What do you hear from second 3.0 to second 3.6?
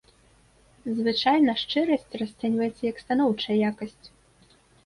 станоўчая